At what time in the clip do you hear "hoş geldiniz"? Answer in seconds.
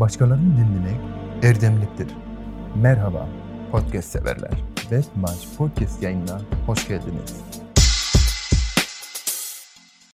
6.66-7.47